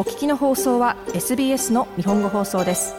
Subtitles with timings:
[0.00, 2.94] お聞きの放送は SBS の日本語放送です。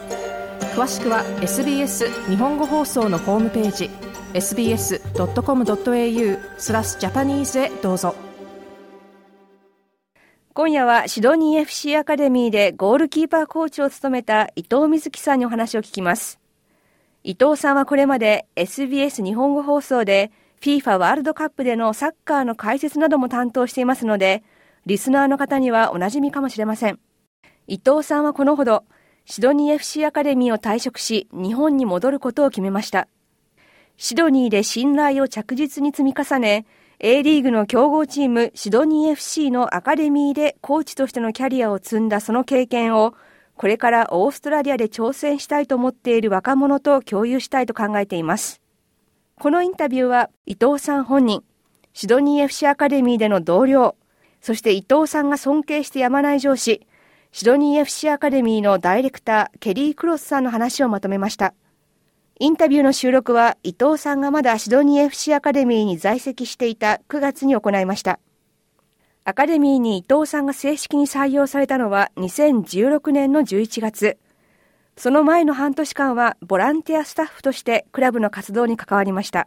[0.76, 3.90] 詳しくは SBS 日本語放送のホームページ
[4.34, 5.00] sbs.com.au
[6.58, 8.14] スラスジャパニーズへどうぞ。
[10.54, 16.38] 今夜はシドニー FC アカデミーでゴールキーパーコーチを務めた伊藤瑞希さんにお話を聞きます。
[17.24, 24.44] 伊藤さんはこれまで SBS 日本語放送で FIFA ワールドカップでのサッカーの解説なども担当していますので
[24.84, 26.98] リスナーの方にはおなじみかもしれません。
[27.68, 28.84] 伊藤さんはこのほど、
[29.24, 33.06] シドニー FC アカデミーを退職し、日本に戻ることを決めました。
[33.96, 36.66] シドニーで信頼を着実に積み重ね、
[36.98, 43.14] A リーグの強豪チームシドニー FC のアカデミーでコーチとしてのキャリアを積んだその経験を、
[43.56, 48.60] これからオーストラリアで挑戦したいと思っている若者と共有したいと考えています。
[49.38, 51.44] このインタビューは伊藤さん本人、
[51.92, 53.94] シドニー FC アカデミーでの同僚、
[54.42, 56.84] そして伊藤さんが尊敬してやまない上司、
[57.30, 61.54] シドニー FC アカデミーのダイレクター、ケリー・クロスさんの話をまとめました。
[62.40, 68.18] インタビューの収録は伊藤さんがまだシドニー FC アカデミーに在籍していた9月に行いました。
[69.24, 74.18] アカデミーに伊藤さんが正式に採用されたのは2016年の11月。
[74.96, 79.46] その前の半年間はボランティアスタッフとしてクラブの活動に関わりました。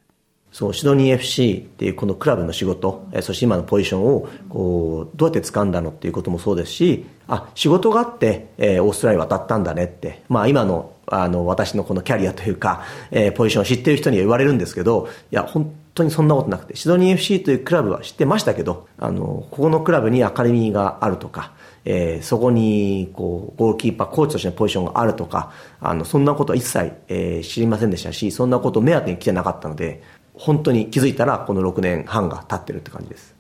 [0.56, 21.52] そう、シドニー FC っていうこのクラブの仕事、えそして今のポジションを、こう、どうやって掴んだのっていうこともそうですし、あ、仕事があって、えー、オーストラリア渡ったんだねって、まあ今の、あの、私のこのキャリアというか、えー、ポジションを知ってる人には言われるんですけど、いや、本当にそんなことなくて、シドニー FC というクラブは知ってましたけど、あの、ここのクラブにアカデミーがあるとか、
[21.84, 30.02] えー、そこに、こう、ゴールキーパー、コーチとしてのポジションがあるとか、あの、そんなことは一切、えー、知りませんでしたし、そんなことを目当てに来てなかったので、
[30.38, 33.36] 本当に気づいたらこの6年半が経ってるって感じです。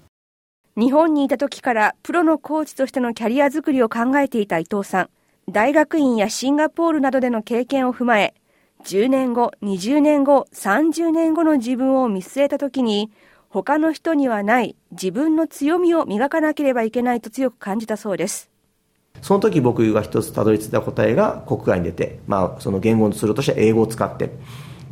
[0.77, 5.09] 日本にいた時からプロのコーチとしてのキャリア作りを考えていた伊藤さん。
[5.47, 8.33] 大学院やシンガポールなどでの経験を踏まえ
[8.83, 13.11] 10年後20年後30年後の自分を見据えた時に
[13.49, 18.49] 他の人にはない自分の強みを磨かなければいけないと強く感じたそうです。
[19.21, 24.31] その時僕が一つたどり着いた答えが国外に出て、まあ、その言語のツールとして英語を使って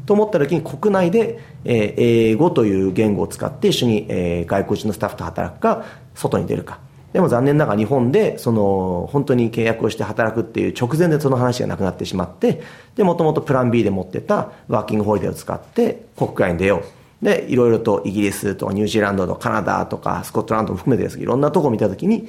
[0.05, 6.79] と思った時に国内で、え、英語という言語を使って一緒に、え、外国人のスタッフと働くか、外に出るか。
[7.13, 12.61] でも残念ながら日本で、その、本当に契約をして働くっていう直前でその話がなくなってしまって、
[12.95, 16.81] で、もともとプラン B で持ってたワーキングホリデーを使って国外に出よ
[17.21, 17.25] う。
[17.25, 22.27] で、いろいろとイギリスとかニュージーランドとかカナダとかスコットランドも含めてですけど、いろんなとこを見たときに、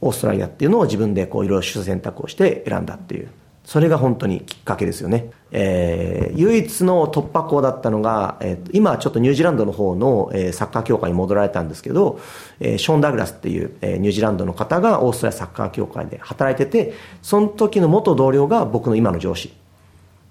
[0.00, 3.28] オーストラリアっていうのを自分でこういろいろ取捨選択をして選んだっていう。
[3.68, 5.30] それが本当にきっかけですよね。
[5.50, 12.18] えー、唯一の突破口だったのが、えー、今ちょっとニュージーランドの方の、えー、サッカー協会に戻られたんですけど、
[12.60, 19.52] えー、ショーン・ダグラスっていう、えー、ニュージーランドの方がオーストラリアサッカー協会で働いてて、その時の元同僚が僕の今の上司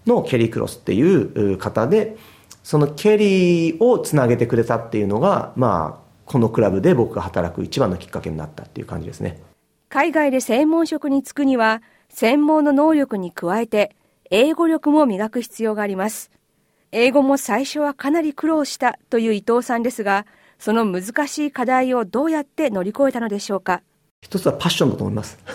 [0.08, 2.18] のケリー・クロスっていう方で、
[2.64, 9.40] そのケリーをつなげてくれたっていうのが、まあ、このクラブで僕が働く一番のきっかけになったっていう感じですね。
[9.90, 13.96] 海外で専門職に就くには、専門の能力に加えて、
[14.30, 16.32] 英語力も磨く必要があります。
[16.92, 20.26] 英語も最初はかなり苦労したという伊藤さんですが、
[20.60, 23.82] その難しい課題をどうやって乗り越えたのでしょうか？
[24.22, 25.38] 一つはパッションだと思います。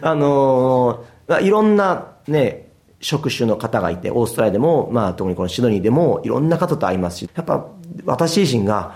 [0.00, 2.68] あのー、いろんなね、
[3.00, 7.66] 職種の方がいて、オーストラリアでも、まあ特にこのシドニーでもいろんな方と会いますし、やっぱ
[8.04, 8.94] 私自身が、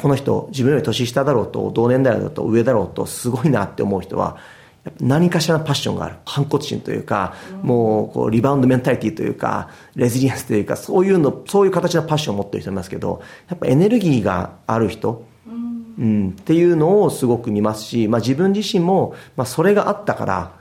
[0.00, 4.36] この人自分より年下だろうと、同年代だろうと、上だろうと、すごいなって思う人は、
[5.00, 6.16] 何かしらのパッションがある。
[6.24, 15.50] 反骨心というか、もうこうリバウンドメンタリティというかレジリエンスというかそういうのそういう形のパッションを持ってる人いますけどやっぱエネルギーがある人、う
[16.04, 20.52] ん、っていうのをすごく見ますし、まあ、自分自身も、まあ、それがあったから、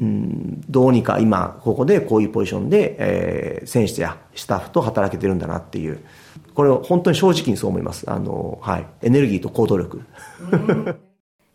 [0.00, 6.00] うん、どうにか今ここでこういうポジションで、えー、選手やスタッフと働けてるんだなっていう。
[6.54, 8.10] これを本当に正直にそう思います。
[8.10, 10.02] あの、はい、エネルギーと行動力。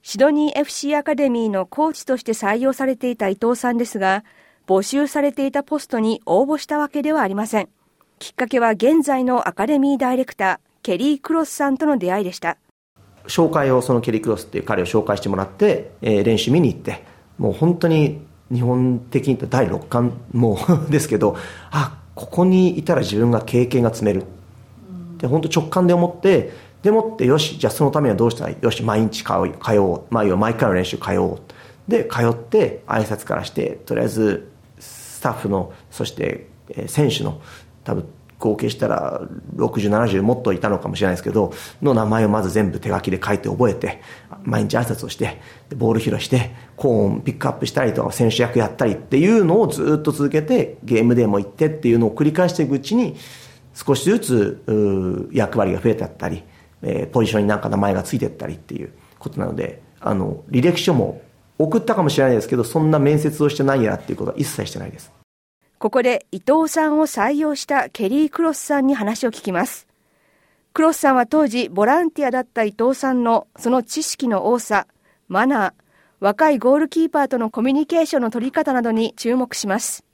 [0.07, 4.24] シドニー FC アカデミーのコーチとして採用されていた伊藤さんですが、
[4.68, 7.69] 募集されていたポストに応募したわけではありません。
[8.19, 12.57] きっかけは現在のアカデミーダイレクター、ケリー・クロスさんとの出会いでした。
[13.25, 17.04] 紹介を、そのケリー・クロスっていう彼を紹介してもらって、えー、練習見に行って、
[17.40, 18.22] もう本当に
[18.54, 21.36] 日本的に言った第6巻もですけど、
[21.72, 24.24] あ、ここにいたら自分が経験が積める。
[25.18, 26.51] で、本当直感で思って、
[26.86, 29.34] でもって、よし、じゃあそのためにはどうしたらよし、毎日通
[29.80, 30.04] おう。
[30.12, 31.40] まあ、要は毎回の練習通おう。
[31.88, 36.48] で、通って、挨拶からして、とりあえず、スタッフの、そして、
[36.86, 37.42] 選手の、
[37.84, 38.06] 多分、
[38.38, 39.22] 合計したら
[39.56, 44.04] 60、70もっといたのかもしれないですけど、の名前をまず全部手書きで書いて覚えて、
[44.44, 45.42] 毎日挨拶をして、
[45.76, 53.16] ボール拾して、コーンピックアップしたりとか、選手役やったりっていうのをずっと続けて、ゲームでも行ってっていうのを繰り返していくうちに、
[53.74, 56.44] 少しずつ役割が増えてあったり、
[56.81, 61.22] えー、ポジションになんか名前がついてったりっていうことなので、あの、履歴書も
[61.57, 65.12] 送ったかもしれないですけど、そんな面接をしてないやっていうことは一切してないです。
[65.77, 69.88] ここで伊藤さんを採用したケリー・クロスさんに話を聞きます。
[70.74, 74.88] クロスさんは当時ボランティアだった伊藤さんのその知識の多さ、
[75.27, 75.74] マナー、
[76.19, 80.05] 若いゴールキーパーとのコミュニケーションの取り方などに注目します。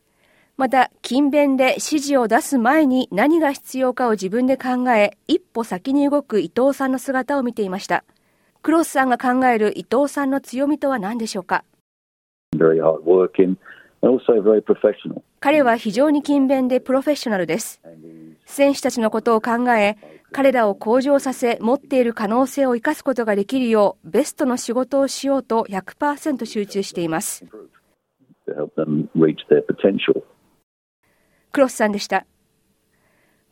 [0.57, 8.03] また、勤勉で指示を出す前に何が必要かを自分で考え、一歩先に動く伊藤さんの姿を見ていました。
[8.61, 11.63] クロスさんが考える伊藤さんの強みとは何でしょうか？
[15.39, 17.81] 彼は非常に勤勉でプロフェッショナルです。
[18.45, 19.97] 選手たちのことを考え、
[20.31, 27.45] 彼らを向上させ、持っている可能性を生かすことができるよう、ベストの仕事をしようと100%集中しています。
[31.51, 32.25] クロスさんでした。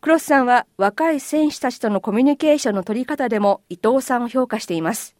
[0.02, 5.16] クロスさんは若い選手たちとのコミュニケーションの取り方でも伊藤さんを評価しています。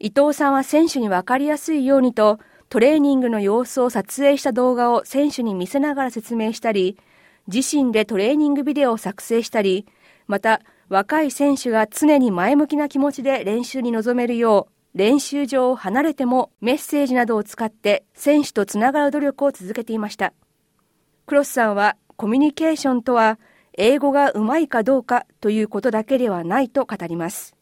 [0.00, 2.38] 伊藤さんは選手に分かりやすいようにと
[2.70, 6.98] トレーニングの様子を撮影した動画を選手に見せながら説明したり、
[7.52, 9.86] 自身でトレーニングビデオを作成したり、
[10.26, 20.32] また若い選手が常に前向きな気持ちで練習に臨めるよう、練習場を離れてもメッセージなどを使って選手とつながる努力を続けていました。
[21.28, 23.38] クロスさんはコミュニケーションとは
[23.74, 27.54] 英語がうまいかどうかということだけではないと語ります。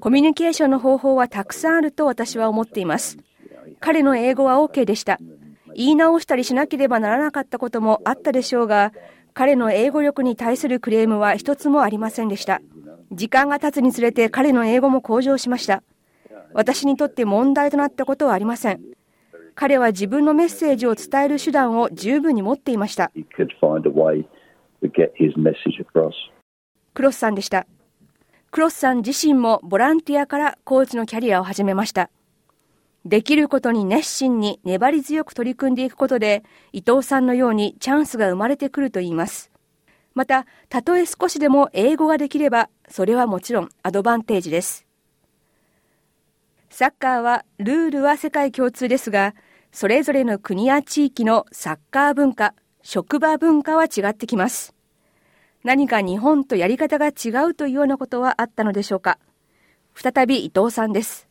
[0.00, 3.16] コミュニケーションの方法はたくさんあると私は思っています。
[3.80, 5.18] 彼の英語は OK でした。
[5.74, 8.92] 言い直したりしなければならなかったこともあったでしょうが、
[9.32, 12.60] 彼の英語力に対するクレームは一つもありませんでした。
[13.10, 15.82] 時間が経つにつれて彼の英語も向上しました。
[16.56, 18.80] 私にとって問題となったことはありません。
[19.54, 23.12] 彼は自分のメッセージを伝える手段を十分に持っていました。
[26.94, 27.66] クロスさんでした。
[28.50, 32.08] クロスさん自身もボランティアからコーチのキャリアを始めました。
[33.04, 36.42] できることに熱心に粘り強く取り組んでいくことで、
[36.72, 39.50] 伊藤さんのようにチャンスが生まれてくるといいます。
[40.14, 44.85] また、たとえ少しでも英語ができれば、それはもちろんアドバンテージです。
[46.78, 49.34] サッカーは、ルールは世界共通ですが、
[49.72, 52.52] それぞれの国や地域のサッカー文化、
[52.82, 54.74] 職場文化は違ってきます。
[55.64, 59.18] 何か日本とやり方が違うというようなことはあったのでしょうか
[59.94, 61.26] 再び伊藤さんです。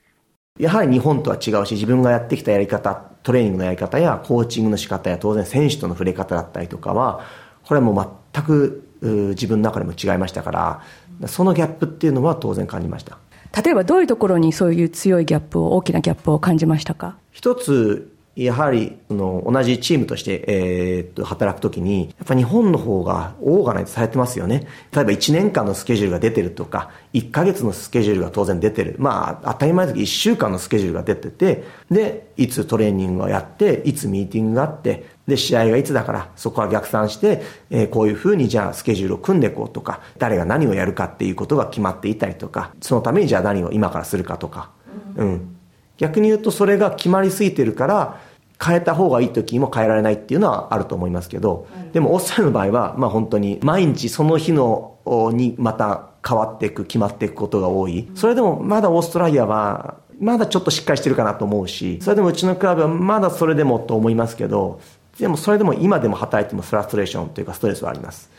[0.59, 7.23] やはり日本とは違うし、自分がやってきたやり方、トレーニングのやり方やコーチングの仕方や当然選手との触れ方だったりとかは、
[7.61, 8.89] これはもう全く
[9.35, 10.81] 自分の中でも違いましたか
[11.21, 13.19] ら、そのギャップっていうのは当然感じました。
[13.63, 17.17] 例えばどういうところにそういう強いギャップを、大きなギャップを感じましたか？
[17.31, 24.67] 一つ、やはり、の、同じチームとして、えー、っと、働くときに、やっぱ日本の方がオーガナイズされてますよね。
[24.93, 28.97] 例えば1年間のスケジュールが出てるとか、1ヶ月のスケジュールが当然出てる。
[28.99, 44.69] まあ、当たり前だけど1週間のスケジュールが出てて、で、いつトレーニングをやって、いつミーティングがあって、で、試合がいつだから、そこは逆算して、えー、こういうふうにじゃあスケジュールを組んでいこうとか、誰が何をやるかっていうことが決まっていたりとか、そのためにじゃあ何を今からするかとか、
[45.15, 45.55] うん。
[45.97, 48.19] 逆に言うとそれが決まりすぎてるから、
[48.63, 54.97] 変えた方がいい時も変えられないっていうのはあると思いますけど、でもオーストラリアの場合は、まあ本当に毎日その日の
[55.33, 58.09] にまた変わっていく、決まっていくことが多い。
[58.15, 64.79] それでもまだオーストラリアは、まだちょっとしっかりしてるかなと思うし、それでもうちのクラブはまだそれでもと思いますけど、
[65.19, 68.29] でもそれでも今でも働いてもフラストレーションというかストレスはあります。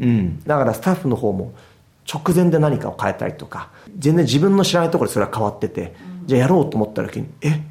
[0.00, 0.42] うん。
[0.44, 1.52] だからスタッフの方も
[2.12, 5.94] 直前で何かを変えたりとか、全然自分の知らないところでそれは変わってて、
[6.26, 7.62] じゃあやろうと思った時に、え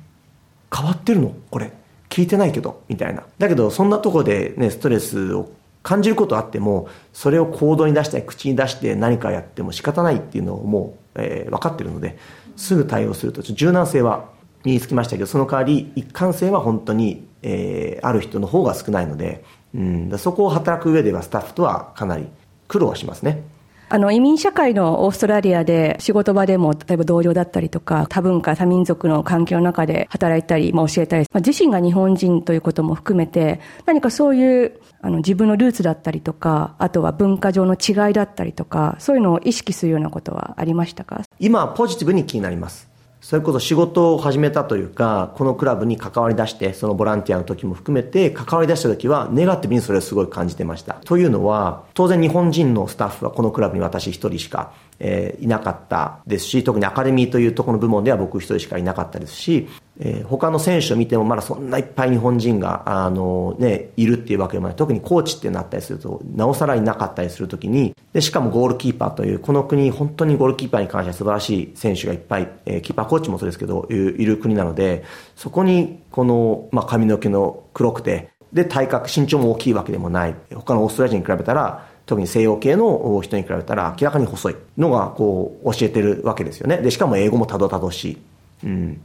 [0.76, 1.34] 変わってるの？
[1.52, 1.72] これ。
[2.10, 3.24] 聞いてないけど、みたいな。
[3.40, 5.50] だけど、そんなとこでね、ストレスを
[5.82, 12.20] 感じることあっても、それを行動に出したり、口に出して何かやっても仕方ないっていうのをもう、えー、分かってるので、
[12.56, 14.30] すぐ対応すると、柔軟性は
[14.64, 19.44] 身につきましたけど、その代わり、一貫性は本当に、えー、ある人の方が少ないので、
[19.76, 22.28] うん、そこを働く上ではスタッフとはかなり
[22.68, 23.44] 苦労はしますね。
[23.90, 41.22] あの移民社会のオーストラリアで仕事場でも例えば同僚だったりとか多文化多民族の環境の中で働いたり、まあ、教えたり、まあ、自身が日本人ということも含めて何かそういうあの自分のルーツだったりとかあとは文化上の違いだったりとかそういうのを意識するようなことはありましたか？
[41.40, 42.90] 今ポジティブに気になります
[43.24, 50.96] それこそ仕事を始めたというか、このクラブに関わり出して、そのボランティアの時も含めて、関わり出した時は、ネガティブにそれをすごい感じてました。
[51.06, 59.68] というのは、当然日本人のスタッフはこのクラブに私一人しか、えー、いなかったですし、特にアカデミーというところの部門では僕一人しかいなかったですし、
[60.00, 64.76] えー、他の選手を見てもまだそんないっぱい日本人が、あのね、いるっていうわけでもない。
[64.76, 75.04] 特にコーチってなったりすると、なおさらいなかったりするときに、で、しかもゴールキーパーという、この国、本当にゴールキーパーに関しては素晴らしい選手がいっぱい、えー、キーパーコーチもそうですけど、いる国なので、
[75.36, 80.36] そこに、この、まあ、髪の毛の黒くて、で、体格、身長も大きいわけでもない。
[80.54, 86.78] 他のオーストラリア人に比べたら、特に西洋系の人に比べたら明らかに細いのがこう教えてるわけですよね。
[86.78, 88.18] で、しかも英語もたどたどしい。
[88.66, 89.02] うん。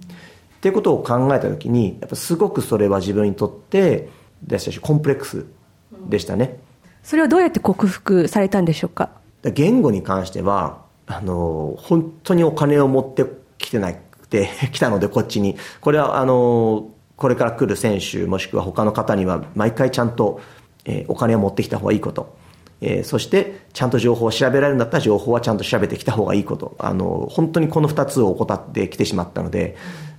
[0.56, 4.08] っていうことを考えた時に、やっぱすごくそれは自分にとって
[4.42, 5.46] でしたし、コンプレックス
[6.08, 6.58] でしたね。
[7.04, 9.10] それはどうやって克服されたんでしょうか？
[9.44, 13.24] 言語に関しては、あの、本当にお金を持って
[13.58, 15.56] きてなくて、 来たのでこっちに。
[15.80, 20.40] これはあの、これから来る選手もしくは他の方には毎回ちゃんと、
[20.84, 22.36] えー、お金を持ってきた方がいいこと。
[22.80, 26.76] えー、そしてちゃんと情報を調べられるんだったら情報はちゃんと調べてきた方がいいこと。
[26.78, 29.76] あの、本当にこの二つを怠ってきてしまったので、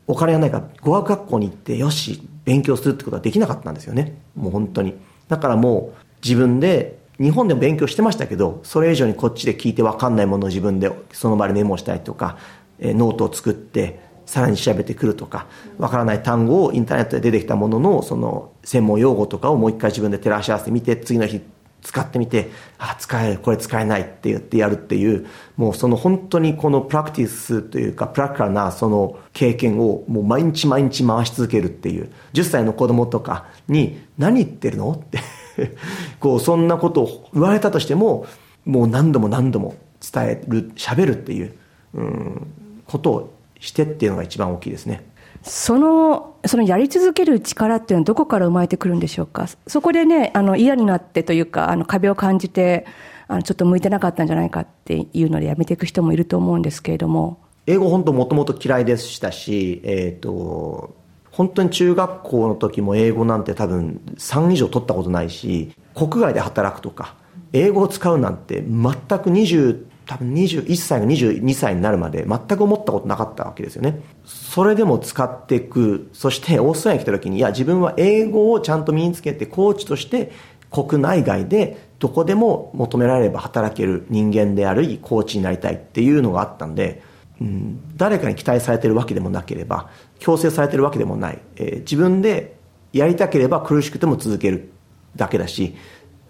[0.08, 4.18] お金がないから語学学校に行ってよし、勉強するってことはできなかったんですよね。
[4.36, 4.96] もう本当に。
[5.28, 12.38] だからもう自分で日本でも勉強してましたけど、それ以上にこっちで聞いて分かんないものを自分でその場でメモしたりとか、
[12.80, 15.48] えー、ノートを作って、さらに調べてくるとか、
[15.78, 21.42] わからない単語をインターネットで出てきたものの、その専門用語とかをもう一回自分で照らし合わせてみて、次の日
[21.82, 35.20] 使ってみて、あ、使える、これ使えないって言ってやるっていう、もうその本当にこのプラクティスというか、プラクラなその経験をもう毎日毎日回し続けるっていう、10歳の子供とかに何言ってるのって
[36.20, 38.26] こう、そんなことを言われたとしても、
[38.66, 41.54] もう何度も何度も伝える、喋るっていう、
[41.94, 42.48] うん、
[42.86, 45.04] ことをしてっていうのが一番大きいですね。
[45.44, 49.48] その、そのやり続ける力っていうのはどこから生まれてくるんでしょうか？
[49.68, 52.86] そこでね、あの、嫌になってというか、あの、壁を感じて、
[53.28, 57.38] あの、ちょっと向いてなかったんじゃないかっていうのでやめていく人もいると思うんですけれども。
[57.68, 60.96] 英語本当もともと嫌いでしたし、えっ、ー、と、
[61.32, 67.16] 本当に中学校の時も英語なんて多分3以上取ったことないし、国外で働くとか、
[67.54, 74.02] 英語を使うなんて全く20多分21歳が22歳になるまで全く思ったことなかったわけですよね。
[74.26, 76.10] それでも使っていく。
[76.14, 80.32] そしてオーストラリアに来た時に、いや自分は英語をちゃんと身につけてコーチとして
[80.72, 87.04] 国内外でどこでも求められれば働ける人間でありコーチになりたいっていうのがあったんで、
[87.40, 91.40] うん、誰かに期待されてるわけでもなければ、強制されてるわけでもない。
[91.58, 92.58] えー、自分で
[92.94, 94.72] やりたければ苦しくても続ける
[95.16, 95.76] だけだし、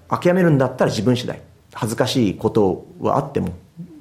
[0.09, 1.41] 諦めるんだったら自分次第。
[1.73, 3.49] 恥ずかしいことはあっても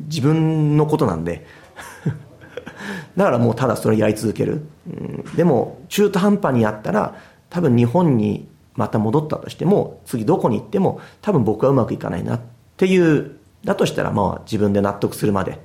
[0.00, 1.46] 自分のことなんで。
[3.16, 7.16] だからもうただそれやり続ける、うん、でも中途半端にやったら
[7.50, 12.40] 多分日本にまた戻ったとしても次どこに行っても多分僕はうまくいかないなっ
[12.76, 15.58] ていうだとしたらまあ自分で納得するまで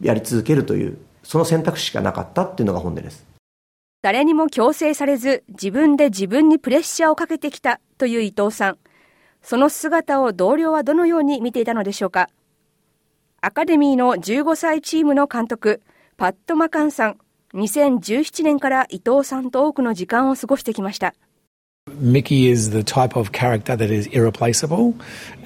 [0.00, 3.26] やり続けるというその選択肢しかなかったっていうのが本音です。
[4.02, 8.78] 誰にも強制されず自分で自分にプレッシャーをかけてきたという伊藤さん
[9.42, 12.28] その姿を同僚はどのように見ていたのでしょうか？
[13.40, 15.82] アカデミーの15歳チームの監督、
[16.16, 17.18] パット・マカンさん、
[17.54, 21.14] 2017年から伊藤さんと多くの時間を過ごしてきました。
[22.00, 24.94] Mickey is the type of character that is irreplaceable,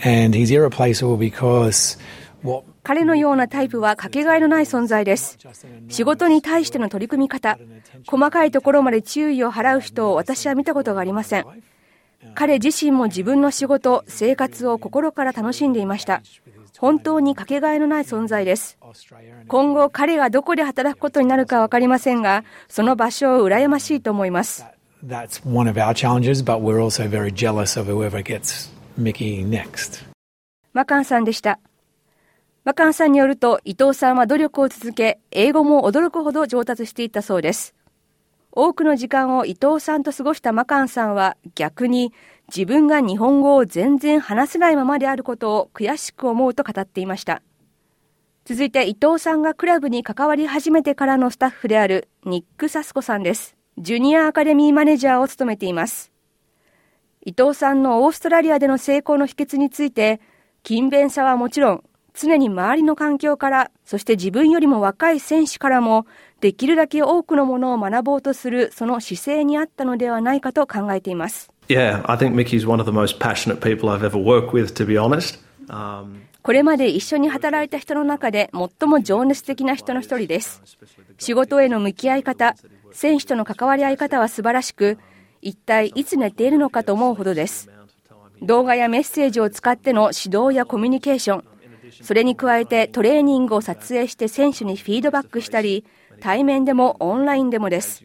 [0.04, 1.98] and he's irreplaceable because
[2.82, 5.38] 彼のようなタイプはかけがえのない存在です。
[5.88, 7.58] 仕事に対しての取り組み方、
[8.06, 11.46] 細かいところまで注意を払う人を私は見たことがありません。
[12.34, 16.22] 彼自身も自分の仕事、生活を心から楽しんでいました。
[16.78, 18.78] 本当にかけがえのない存在です。
[19.48, 24.64] 今後彼がどこで働くことになるか分かりませんが、その場所を羨ましいと思います。
[25.06, 30.04] That's one of our challenges, but we're also very jealous of whoever gets Mickey next.
[30.72, 31.60] マカンさんでした。
[32.64, 37.75] マカンさんによると、伊藤さんは努力を続け、英語も驚くほど上達していったそうです。
[38.56, 42.14] 多くの時間を伊藤さんと過ごしたマカンさんは逆に
[42.48, 47.42] 自分が日本語を全然話せないままであることを悔しく思うと語っていました。
[48.46, 53.56] 続いて伊藤さんがクラブに関わり始めてからのスタッフであるニック・サスコさんです。
[53.76, 56.10] ジュニアアカデミーマネージャーを務めています。
[57.26, 60.18] 伊藤さんのオーストラリアでの成功の秘訣について、
[60.62, 61.84] 勤勉さはもちろん、
[62.14, 66.06] 常に周りの環境から、そして自分よりも若い選手からも、
[66.46, 71.50] できるだけ多くのものを学ぼうとするその姿勢にあったのではないかと考えています。
[71.66, 74.94] Yeah, I think Mickey's one of the most passionate people I've ever worked with, to be
[74.94, 75.40] honest.
[75.66, 80.62] Um, これまで一緒に働いた人の中で最も情熱的な人の一人です。
[81.18, 82.54] 仕事への向き合い方、
[82.92, 84.98] 選手との関わり合い方は素晴らしく、
[85.42, 87.68] 一体いつ寝ているのかと思うほどです。
[88.40, 91.44] 動画やメッセージを使っての指導やコミュニケーション、
[92.02, 95.84] それに加えてトレーニングを撮影して選手にフィードバックしたり、
[96.20, 98.04] 対面でもオンラインでもです。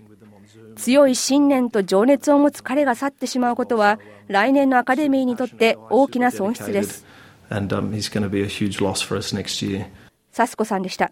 [0.76, 7.06] 強い信念と情熱を持つ彼が去ってしまうことは、来年のアカデミーにとって大きな損失です。
[10.32, 11.12] サスコさんでした。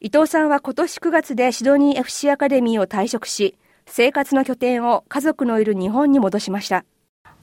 [0.00, 6.84] 伊藤さんは今年9月でシドニー FC アカデミーを退職し、生活の拠点を家族のいる日本に戻しました。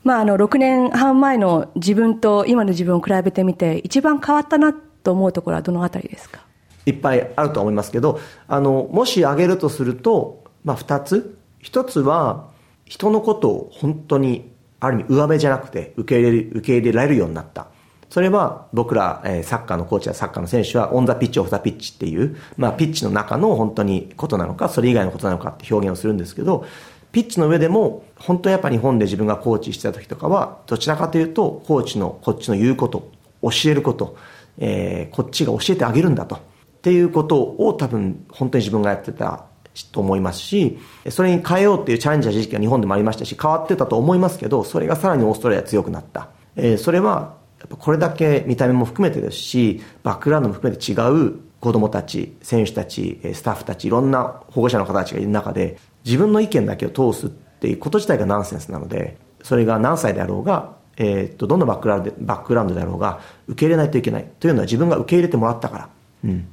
[0.04, 6.42] まあ、あの、6年半前の自分と今の自分を比べてみて、一番変わったなと思うところはどのあたりですか？
[6.86, 11.38] いっぱいあると思いますけど、あの、もし挙げるとすると、まあ、2つ。
[11.64, 12.50] 1つは、
[12.86, 17.68] 人のことを本当に、ある意味上辺じゃなくて受け入れ、受け入れられるようになった。
[18.10, 26.66] それは僕ら、えー、サッカーのコーチやサッカーの選手はオンザピッチオフザピッチっていう、まあピッチの中の本当にことなのか、それ以外のことなのかって表現をするんですけど、
[27.12, 33.10] ピッチの上でも、本当やっぱ日本で自分がコーチしてた時とかは、どちらかというと、コーチのこっちの言うこと、
[33.42, 34.16] 教えること、
[34.58, 36.36] えー、こっちが教えてあげるんだと。
[36.36, 36.40] っ
[36.82, 39.46] ていうことを多分、本当に自分がやってた
[39.92, 46.30] と思いますし、それに変えようっていうチャレンジャー時期が日本でもありましたし、変わってたと思いますけど、それがさらにオーストラリア強くなった。
[46.56, 50.96] えー、それはやっぱこれだけ見た目も含めてですし、バックグラウンドも含めて違
[51.28, 64.28] う子供たち、選手たち、スタッフたち、いろんな保護者の方たちがいる中で、自分の意見だけを通すっていうこと自体がナンセンスなので、それが何歳であろうが、えー、っと、どんなバックラウンドバックグラウンドであろうが、受け入れないといけない。
[64.40, 65.90] というのは自分が受け入れてもらったから。
[66.26, 66.48] うん。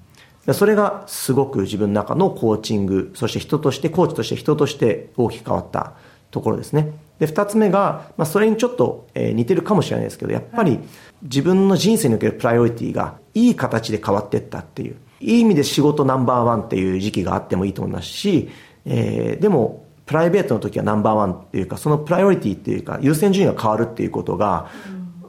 [0.55, 5.93] それがすごく自分の中のコーチング、そして人として、コーチとして人として大きく変わった
[6.31, 6.93] ところですね。
[7.19, 10.79] で、二つ目が、まあ、それにちょっと、えー、似てるかもしれないですけど、やっぱり
[11.23, 14.97] 自分の人生におけるプライオリティがいい形で変わっていったっていう。
[15.21, 18.49] いい意味で仕事ナンバーワンっていう時期があってもいいと思いますし、
[18.89, 24.71] えー、でも、プライベートの時はナンバーワンっていうか、そのプライオリティっていうか、優先順位が変わるっていうことが、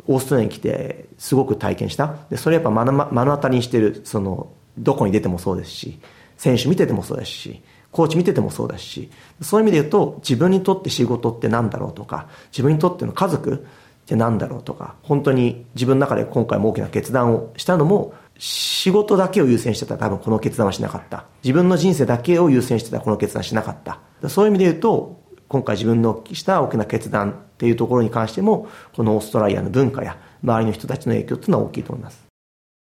[0.08, 2.16] オーストラリアに来てすごく体験した。
[2.30, 6.00] で、それやっぱ目の目の当たりにしてる、その、どこに出てもそうですし、
[6.38, 9.10] 選手見ててもそうですし、コーチ見ててもそうだし、
[9.42, 13.58] そういう意味で言うと、自分にとって仕事って何だろうとか、自分にとっての家族っ
[14.06, 21.26] て何だろうとか、本当に自分の中で今回も大きな決断をしたのも、仕事だけを優先してたら多分この決断はしなかった。
[21.44, 24.00] 自分の人生だけを優先してたらこの決断しなかった。
[24.30, 32.26] そういう意味で言うと、今回自分のした大きな決断っていうところに関しても、このオーストラリアの文化や周りの人たちの影響っていうのは大きいと思います。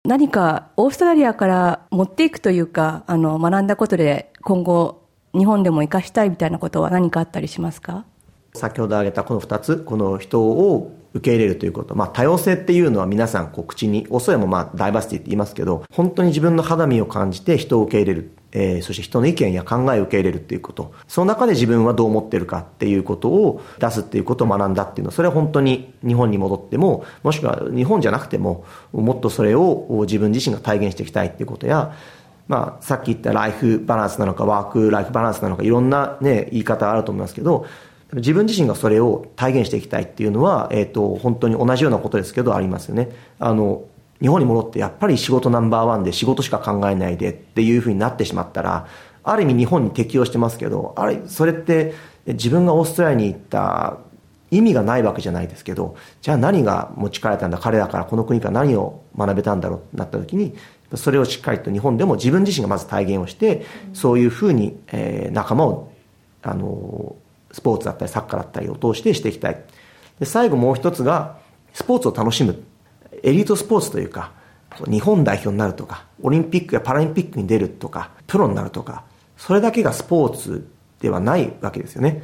[0.04, 8.06] 何かオーストラリアから持っていくというか、あの、学んだことで今後日本でも生かしたいみたいなことは何かあったりしますか？
[8.54, 11.96] 先ほど挙げたこの2つ、この人を受け入れるということ。
[11.96, 18.32] まあ多様性っていうのは皆さんこう口に、おそらもまあダイバーシティって言いますけど、本当に自分の肌身を感じて人を受け入れる。
[18.54, 20.94] えー、そして人の意見や考えを受け入れるっていうこと。
[21.08, 31.94] その中で自分はどう思ってるかっていうことを出すっていうことを学んだっていうのは、それは本当に日本に戻っても、もしくは日本じゃなくても、もっとそれを自分自身が体現していきたいっていうことや、
[32.48, 37.66] まあ、さっき言ったライフバランスなのか、ワークライフバランスなのか、いろんなね、言い方あると思いますけど、
[38.14, 43.10] 自分自身がそれを体現していきたいっていうのは、え、ー、と、本当に同じようなことですけど、ありますよね。
[43.40, 43.84] あの、
[44.22, 48.88] 日本に戻ってやっぱり仕事ナンバーワンで仕事しか考えないでっていうふうになってしまったら、
[49.24, 51.94] ある意味日本に適応してますけど、あれ、それって
[52.26, 53.98] 自分がオーストラリアに行った
[54.52, 60.56] 意味がないわけじゃないですけど、じゃあ何が持ち帰れたんだ、彼らからこの国から何を学べたんだろうってなった時に、
[60.96, 65.92] それをしっかりと日本でも自分自身がまず体現をして、そういうふうに、えー、仲間を、
[66.42, 67.16] あの、
[67.52, 69.64] スポーツだったりサッカーだったりを通してしていきたい。
[70.20, 71.38] で、最後もう一つが、
[71.74, 72.62] スポーツを楽しむ。
[73.24, 74.32] エリートスポーツというか、
[74.90, 79.04] 日本代表になるとか、オリンピックやパラリンピックに出るとか、プロになるとか、
[79.38, 80.68] それだけがスポーツ
[81.00, 82.24] ではないわけですよね。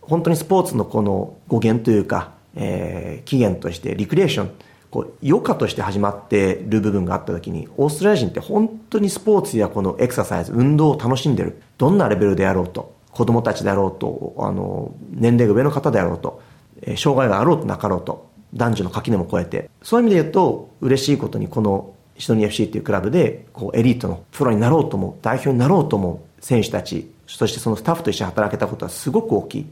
[0.00, 4.50] 本当にスポーツのこの語源というか、えー、起源としてリクリエーション、
[4.90, 16.40] こう余暇として始まっている部分があった時にオーストラリア人って本当にスポーツやこのエクササイズ運動を楽しんでるどんなレベルであろうと子供たちであろうとあの年齢が上の方であろうと、
[16.82, 29.66] えー、障害があろうとなかろうと男女の垣根も越えてそういう意味で言うと嬉しいことにこのシドニー FC っていうクラブでこうエリートのプロになろうと思う代表になろうと思う選手たちそしてそのスタッフと一緒に働けたことはすごく大きい、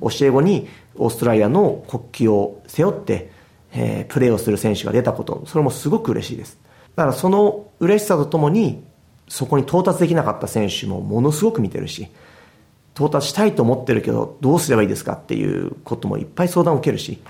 [0.00, 3.30] 教え子にオーストラリアの国旗を背負って
[3.72, 6.58] えー、プレーをする選手が出たこと、それもすごく嬉しいです。
[6.96, 8.82] だからその嬉しさとともに、
[9.28, 12.08] そこに到達できなかった選手もものすごく見てるし、
[12.94, 17.20] 到達したいと思ってるけど、どうすればいいですかっていうこともいっぱい相談を受けるし、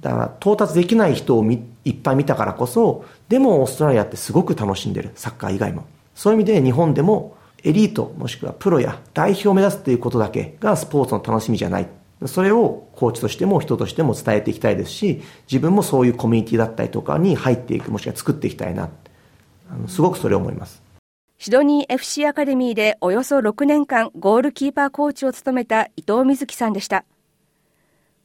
[0.00, 5.10] だから到達できない人をいっぱい見たからこそ、でもオーストラリアってすごく楽しんでる。
[5.14, 5.84] サッカー以外も。
[6.14, 11.88] そういう意味で日本でもエリートもしくはプロや代表を目指すということだけがスポーツの楽しみじゃない。
[12.26, 18.90] それをコーチとしても人としても伝えていきたいですし、自分もそういうコミュニティだったりとかに入っていく、もしくは作っていきたいな。
[19.70, 20.82] あのすごくそれを思います。
[21.42, 27.06] シドニー FC アカデミーでおよそ6年間ゴールキーパーコーチを務めた伊藤瑞希さんでした。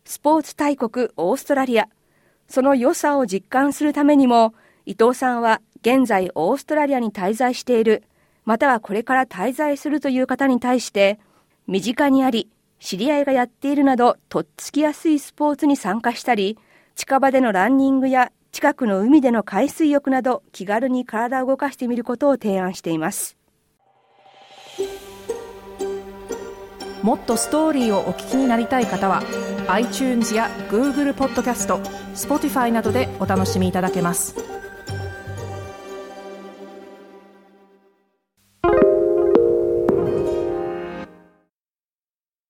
[0.04, 1.88] スポーツ大国オーストラリア。
[2.50, 4.54] その良さを実感するためにも、
[4.86, 8.04] 伊藤さんは現在オーストラリアに滞在している、
[8.44, 11.18] またはこれから滞在するという方に対して、
[11.68, 12.50] 身近にあり、
[12.82, 16.58] 知り合いがやっているなど、とっつきやすいスポーツに参加したり、
[16.96, 23.36] 近場でのランニングや近くの海での海水浴など、気軽に体を動かしてみることを提案しています。
[27.02, 29.24] もっとストーリーをお聞きになりたい方は、
[29.68, 31.80] iTunes や Google ポッドキャスト
[32.14, 34.38] Spotify などでお楽しみいただけます。